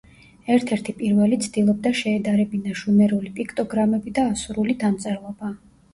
[0.53, 5.53] ერთ-ერთი პირველი ცდილობდა შეედარებინა შუმერული პიქტოგრამები და ასურული დამწერლობა.